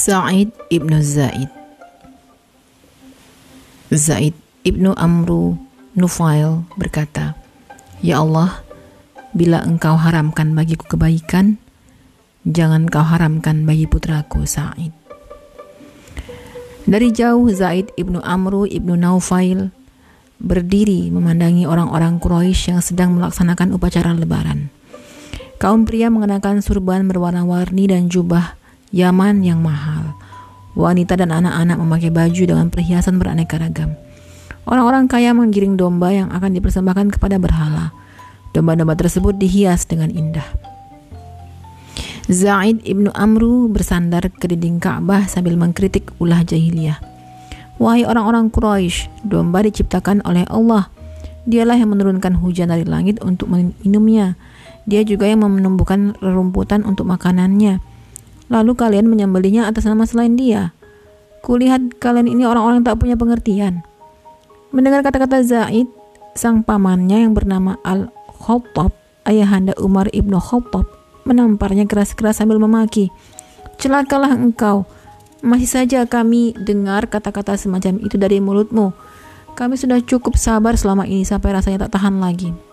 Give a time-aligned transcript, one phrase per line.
[0.00, 1.52] Sa'id ibnu Zaid
[3.92, 4.32] Zaid
[4.64, 5.60] ibnu Amru
[5.92, 7.36] Nufail berkata,
[8.00, 8.64] Ya Allah,
[9.36, 11.60] bila engkau haramkan bagiku kebaikan,
[12.48, 14.96] jangan kau haramkan bagi putraku Sa'id.
[16.88, 19.68] Dari jauh Zaid ibnu Amru ibnu Naufail
[20.40, 24.72] berdiri memandangi orang-orang Quraisy yang sedang melaksanakan upacara lebaran.
[25.60, 28.59] Kaum pria mengenakan surban berwarna-warni dan jubah
[28.90, 30.18] Yaman yang mahal.
[30.74, 33.94] Wanita dan anak-anak memakai baju dengan perhiasan beraneka ragam.
[34.66, 37.94] Orang-orang kaya menggiring domba yang akan dipersembahkan kepada berhala.
[38.50, 40.46] Domba-domba tersebut dihias dengan indah.
[42.30, 46.98] Zaid ibnu Amru bersandar ke dinding Ka'bah sambil mengkritik ulah jahiliyah.
[47.78, 50.90] Wahai orang-orang Quraisy, domba diciptakan oleh Allah.
[51.46, 54.34] Dialah yang menurunkan hujan dari langit untuk meminumnya.
[54.90, 57.89] Dia juga yang menumbuhkan rerumputan untuk makanannya
[58.50, 60.74] lalu kalian menyembelihnya atas nama selain dia.
[61.40, 63.80] Kulihat kalian ini orang-orang tak punya pengertian.
[64.74, 65.88] Mendengar kata-kata Zaid,
[66.36, 68.92] sang pamannya yang bernama Al-Khattab,
[69.24, 70.84] ayahanda Umar ibnu Khattab,
[71.24, 73.08] menamparnya keras-keras sambil memaki.
[73.80, 74.84] Celakalah engkau,
[75.40, 78.92] masih saja kami dengar kata-kata semacam itu dari mulutmu.
[79.56, 82.69] Kami sudah cukup sabar selama ini sampai rasanya tak tahan lagi.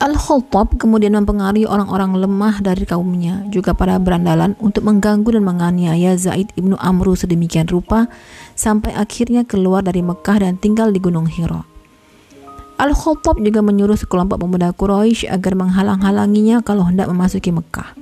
[0.00, 6.56] Al-Khattab kemudian mempengaruhi orang-orang lemah dari kaumnya, juga para berandalan untuk mengganggu dan menganiaya Zaid
[6.56, 8.08] ibnu Amru sedemikian rupa
[8.56, 11.68] sampai akhirnya keluar dari Mekah dan tinggal di Gunung Hira.
[12.80, 17.92] Al-Khattab juga menyuruh sekelompok pemuda Quraisy agar menghalang-halanginya kalau hendak memasuki Mekah.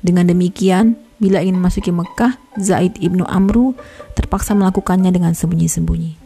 [0.00, 3.76] Dengan demikian, bila ingin memasuki Mekah, Zaid ibnu Amru
[4.16, 6.25] terpaksa melakukannya dengan sembunyi-sembunyi.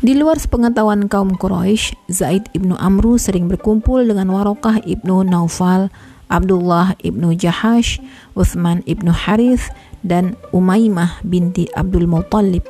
[0.00, 5.92] Di luar sepengetahuan kaum Quraisy, Zaid ibnu Amru sering berkumpul dengan Warokah ibnu Naufal,
[6.32, 8.00] Abdullah ibnu Jahash,
[8.32, 9.68] Uthman ibnu Harith,
[10.00, 12.64] dan Umaymah binti Abdul Muttalib,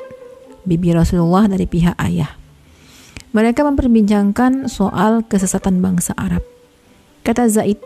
[0.66, 2.34] bibi Rasulullah dari pihak ayah.
[3.30, 6.42] Mereka memperbincangkan soal kesesatan bangsa Arab.
[7.22, 7.78] Kata Zaid,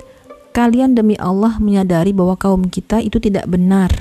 [0.57, 3.93] kalian demi Allah menyadari bahwa kaum kita itu tidak benar.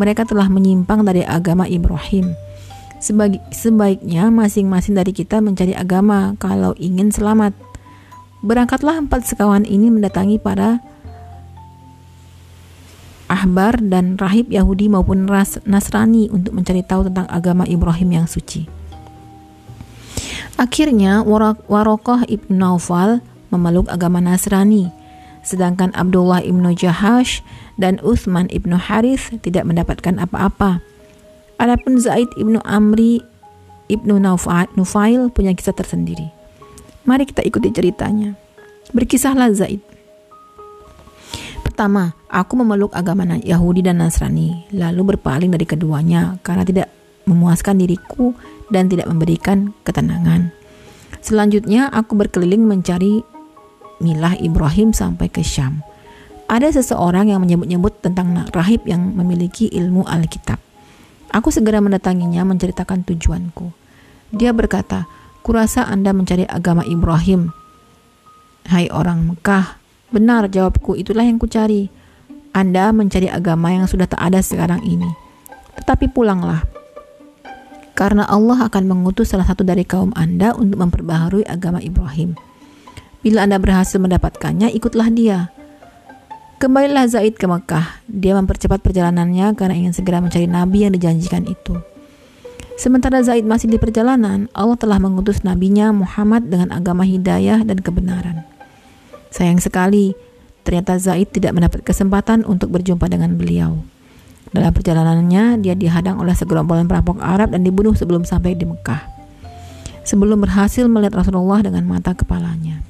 [0.00, 2.32] Mereka telah menyimpang dari agama Ibrahim
[3.00, 7.56] Sebaik, sebaiknya masing-masing dari kita mencari agama kalau ingin selamat.
[8.44, 10.84] Berangkatlah empat sekawan ini mendatangi para
[13.30, 18.68] ahbar dan rahib Yahudi maupun ras Nasrani untuk mencari tahu tentang agama Ibrahim yang suci.
[20.60, 24.92] Akhirnya Warokoh ibn Naufal memeluk agama Nasrani,
[25.40, 27.40] sedangkan Abdullah ibnu Jahash
[27.80, 30.84] dan Uthman ibnu Harith tidak mendapatkan apa-apa.
[31.60, 33.20] Adapun Zaid ibnu Amri
[33.92, 36.32] ibnu Nufail punya kisah tersendiri.
[37.04, 38.32] Mari kita ikuti ceritanya.
[38.96, 39.84] Berkisahlah Zaid.
[41.60, 46.88] Pertama, aku memeluk agama Yahudi dan Nasrani, lalu berpaling dari keduanya karena tidak
[47.28, 48.32] memuaskan diriku
[48.72, 50.52] dan tidak memberikan ketenangan.
[51.20, 53.20] Selanjutnya, aku berkeliling mencari
[54.00, 55.84] milah Ibrahim sampai ke Syam.
[56.48, 60.69] Ada seseorang yang menyebut-nyebut tentang rahib yang memiliki ilmu Alkitab.
[61.30, 63.70] Aku segera mendatanginya menceritakan tujuanku.
[64.34, 65.06] Dia berkata,
[65.40, 67.54] Kurasa Anda mencari agama Ibrahim.
[68.68, 69.80] Hai orang Mekah,
[70.12, 71.88] benar jawabku, itulah yang kucari.
[72.50, 75.08] Anda mencari agama yang sudah tak ada sekarang ini.
[75.78, 76.66] Tetapi pulanglah.
[77.94, 82.34] Karena Allah akan mengutus salah satu dari kaum Anda untuk memperbaharui agama Ibrahim.
[83.22, 85.52] Bila Anda berhasil mendapatkannya, ikutlah dia.
[86.60, 88.04] Kembalilah Zaid ke Mekah.
[88.04, 91.80] Dia mempercepat perjalanannya karena ingin segera mencari nabi yang dijanjikan itu.
[92.76, 98.44] Sementara Zaid masih di perjalanan, Allah telah mengutus nabinya Muhammad dengan agama hidayah dan kebenaran.
[99.32, 100.12] Sayang sekali,
[100.60, 103.80] ternyata Zaid tidak mendapat kesempatan untuk berjumpa dengan beliau.
[104.52, 109.08] Dalam perjalanannya, dia dihadang oleh segerombolan perampok Arab dan dibunuh sebelum sampai di Mekah.
[110.04, 112.84] Sebelum berhasil melihat Rasulullah dengan mata kepalanya.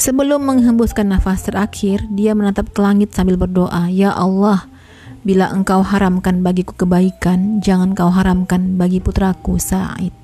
[0.00, 4.64] Sebelum menghembuskan nafas terakhir, dia menatap ke langit sambil berdoa, "Ya Allah,
[5.28, 10.16] bila Engkau haramkan bagiku kebaikan, jangan Kau haramkan bagi putraku Sa'id."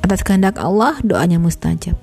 [0.00, 2.00] Atas kehendak Allah, doanya mustajab.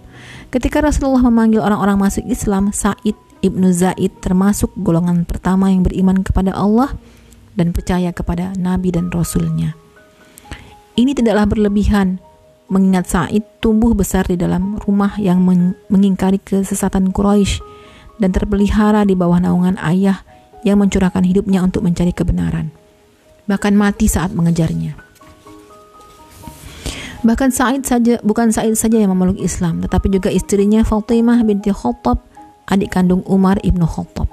[0.53, 6.53] Ketika Rasulullah memanggil orang-orang masuk Islam, Sa'id ibnu Zaid termasuk golongan pertama yang beriman kepada
[6.53, 6.93] Allah
[7.57, 9.73] dan percaya kepada Nabi dan Rasulnya.
[10.93, 12.21] Ini tidaklah berlebihan
[12.69, 15.41] mengingat Said tumbuh besar di dalam rumah yang
[15.89, 17.59] mengingkari kesesatan Quraisy
[18.21, 20.21] dan terpelihara di bawah naungan ayah
[20.61, 22.69] yang mencurahkan hidupnya untuk mencari kebenaran.
[23.49, 24.93] Bahkan mati saat mengejarnya.
[27.19, 32.23] Bahkan Said saja bukan Said saja yang memeluk Islam, tetapi juga istrinya Fatimah binti Khattab,
[32.71, 34.31] adik kandung Umar ibnu Khattab.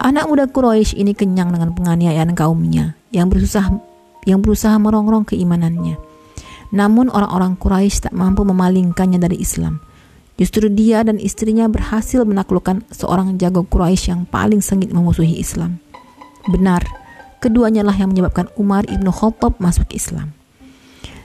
[0.00, 3.68] Anak muda Quraisy ini kenyang dengan penganiayaan kaumnya yang berusaha
[4.24, 6.09] yang berusaha merongrong keimanannya.
[6.70, 9.82] Namun orang-orang Quraisy tak mampu memalingkannya dari Islam.
[10.40, 15.82] Justru dia dan istrinya berhasil menaklukkan seorang jago Quraisy yang paling sengit memusuhi Islam.
[16.48, 16.86] Benar,
[17.44, 20.32] keduanya lah yang menyebabkan Umar ibnu Khattab masuk Islam.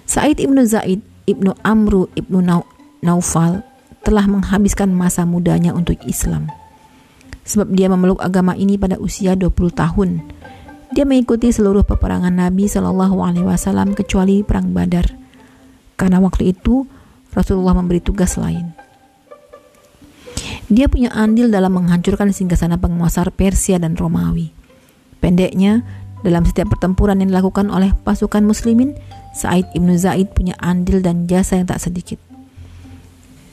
[0.03, 2.43] Said ibnu Zaid ibnu Amru ibnu
[2.99, 3.63] Naufal
[4.05, 6.51] telah menghabiskan masa mudanya untuk Islam
[7.45, 10.09] sebab dia memeluk agama ini pada usia 20 tahun.
[10.91, 15.05] Dia mengikuti seluruh peperangan Nabi Shallallahu Alaihi Wasallam kecuali perang Badar,
[15.95, 16.87] karena waktu itu
[17.31, 18.71] Rasulullah memberi tugas lain.
[20.71, 24.49] Dia punya andil dalam menghancurkan singgasana penguasa Persia dan Romawi.
[25.21, 25.85] Pendeknya,
[26.25, 28.97] dalam setiap pertempuran yang dilakukan oleh pasukan muslimin,
[29.35, 32.17] Said ibnu Zaid punya andil dan jasa yang tak sedikit.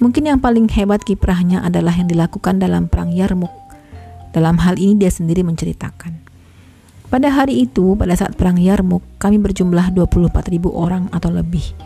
[0.00, 3.52] Mungkin yang paling hebat kiprahnya adalah yang dilakukan dalam perang Yarmuk
[4.32, 6.24] dalam hal ini dia sendiri menceritakan.
[7.12, 11.76] Pada hari itu, pada saat perang Yarmuk, kami berjumlah 24 ribu orang atau lebih.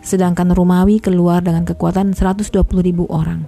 [0.00, 3.44] Sedangkan Romawi keluar dengan kekuatan 120 ribu orang.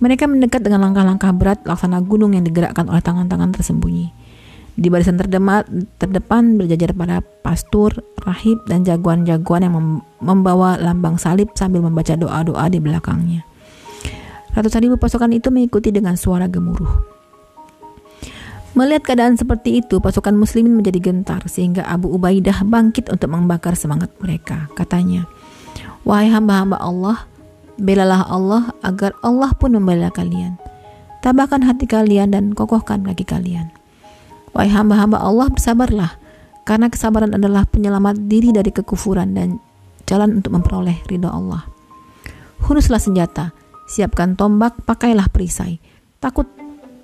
[0.00, 4.10] Mereka mendekat dengan langkah-langkah berat laksana gunung yang digerakkan oleh tangan-tangan tersembunyi.
[4.80, 5.68] Di barisan terdemat,
[6.00, 7.92] terdepan berjajar para pastur,
[8.24, 9.74] rahib, dan jagoan-jagoan yang
[10.24, 13.44] membawa lambang salib sambil membaca doa-doa di belakangnya.
[14.56, 17.20] Ratusan ribu pasukan itu mengikuti dengan suara gemuruh.
[18.72, 24.14] Melihat keadaan seperti itu, pasukan muslimin menjadi gentar sehingga Abu Ubaidah bangkit untuk membakar semangat
[24.22, 24.70] mereka.
[24.78, 25.26] Katanya,
[26.04, 27.28] Wahai hamba-hamba Allah,
[27.76, 30.56] belalah Allah agar Allah pun membela kalian.
[31.20, 33.68] Tabahkan hati kalian dan kokohkan kaki kalian.
[34.56, 36.16] Wahai hamba-hamba Allah, bersabarlah,
[36.64, 39.60] karena kesabaran adalah penyelamat diri dari kekufuran dan
[40.08, 41.68] jalan untuk memperoleh ridho Allah.
[42.64, 43.52] Hunuslah senjata,
[43.86, 45.78] siapkan tombak, pakailah perisai.
[46.20, 46.48] Takut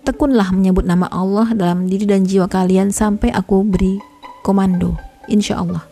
[0.06, 3.98] Tekunlah menyebut nama Allah dalam diri dan jiwa kalian sampai aku beri
[4.46, 4.94] komando.
[5.26, 5.82] Insya Allah.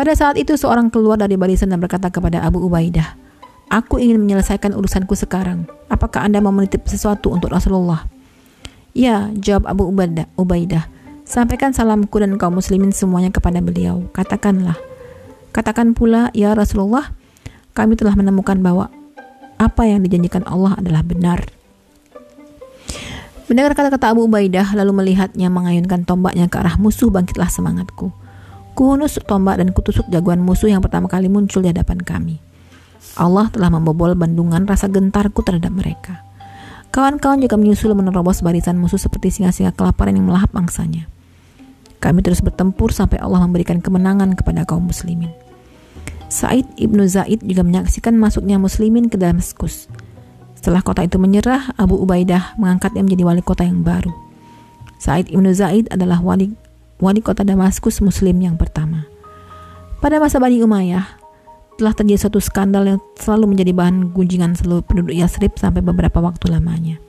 [0.00, 3.20] Pada saat itu seorang keluar dari barisan dan berkata kepada Abu Ubaidah,
[3.68, 5.68] Aku ingin menyelesaikan urusanku sekarang.
[5.92, 8.08] Apakah Anda mau menitip sesuatu untuk Rasulullah?
[8.96, 10.24] Ya, jawab Abu Ubaidah.
[10.40, 10.88] Ubaidah.
[11.28, 14.08] Sampaikan salamku dan kaum muslimin semuanya kepada beliau.
[14.16, 14.80] Katakanlah.
[15.52, 17.12] Katakan pula, ya Rasulullah,
[17.76, 18.88] kami telah menemukan bahwa
[19.60, 21.44] apa yang dijanjikan Allah adalah benar.
[23.52, 28.16] Mendengar kata-kata Abu Ubaidah lalu melihatnya mengayunkan tombaknya ke arah musuh bangkitlah semangatku.
[28.80, 32.40] Kuhunus tombak dan kutusuk jagoan musuh yang pertama kali muncul di hadapan kami.
[33.12, 36.24] Allah telah membobol bandungan rasa gentarku terhadap mereka.
[36.88, 41.04] Kawan-kawan juga menyusul menerobos barisan musuh seperti singa-singa kelaparan yang melahap mangsanya.
[42.00, 45.28] Kami terus bertempur sampai Allah memberikan kemenangan kepada kaum muslimin.
[46.32, 49.92] Said ibnu Zaid juga menyaksikan masuknya muslimin ke Damaskus.
[50.56, 54.16] Setelah kota itu menyerah, Abu Ubaidah mengangkatnya menjadi wali kota yang baru.
[54.96, 56.56] Said Ibnu Zaid adalah wali,
[57.00, 59.08] wali kota Damaskus Muslim yang pertama.
[60.00, 61.20] Pada masa Bani Umayyah,
[61.80, 66.52] telah terjadi suatu skandal yang selalu menjadi bahan gunjingan seluruh penduduk Yasrib sampai beberapa waktu
[66.52, 67.00] lamanya.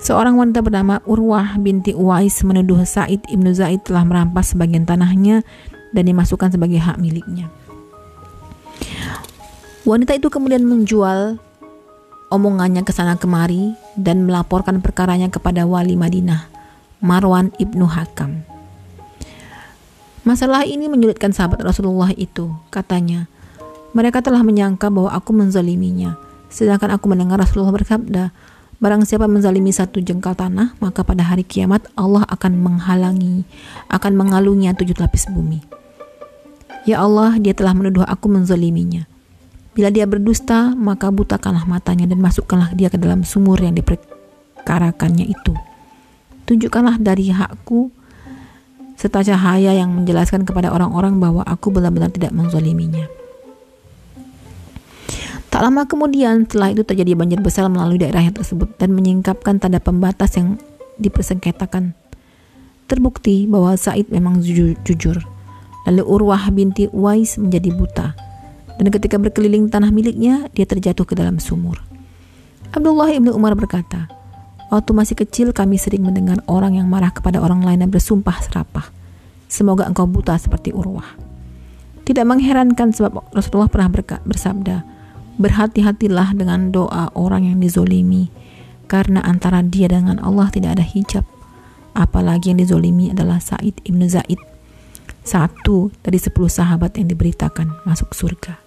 [0.00, 5.44] Seorang wanita bernama Urwah binti Uwais menuduh Said Ibnu Zaid telah merampas sebagian tanahnya
[5.92, 7.52] dan dimasukkan sebagai hak miliknya.
[9.84, 11.36] Wanita itu kemudian menjual
[12.32, 16.48] omongannya ke sana kemari dan melaporkan perkaranya kepada wali Madinah,
[17.04, 18.55] Marwan ibnu Hakam.
[20.26, 23.30] Masalah ini menyulitkan sahabat Rasulullah itu, katanya.
[23.94, 26.18] Mereka telah menyangka bahwa aku menzaliminya,
[26.50, 28.34] sedangkan aku mendengar Rasulullah bersabda,
[28.76, 33.48] Barang siapa menzalimi satu jengkal tanah, maka pada hari kiamat Allah akan menghalangi,
[33.88, 35.64] akan mengalungnya tujuh lapis bumi.
[36.84, 39.08] Ya Allah, dia telah menuduh aku menzaliminya.
[39.72, 45.56] Bila dia berdusta, maka butakanlah matanya dan masukkanlah dia ke dalam sumur yang diperkarakannya itu.
[46.44, 47.88] Tunjukkanlah dari hakku
[48.96, 53.06] serta cahaya yang menjelaskan kepada orang-orang bahwa aku benar-benar tidak menzoliminya.
[55.52, 59.80] Tak lama kemudian, setelah itu terjadi banjir besar melalui daerah yang tersebut dan menyingkapkan tanda
[59.80, 60.60] pembatas yang
[61.00, 61.96] dipersengketakan.
[62.90, 65.16] Terbukti bahwa Said memang jujur.
[65.86, 68.26] Lalu Urwah binti Uwais menjadi buta
[68.76, 71.80] dan ketika berkeliling tanah miliknya, dia terjatuh ke dalam sumur.
[72.76, 74.04] Abdullah ibnu Umar berkata,
[74.66, 78.90] Waktu masih kecil kami sering mendengar orang yang marah kepada orang lain dan bersumpah serapah.
[79.46, 81.06] Semoga engkau buta seperti Urwah.
[82.02, 83.90] Tidak mengherankan sebab Rasulullah pernah
[84.26, 84.82] bersabda,
[85.36, 88.32] Berhati-hatilah dengan doa orang yang dizolimi,
[88.90, 91.22] karena antara dia dengan Allah tidak ada hijab.
[91.92, 94.40] Apalagi yang dizolimi adalah Said ibnu Zaid,
[95.22, 98.65] satu dari sepuluh sahabat yang diberitakan masuk surga.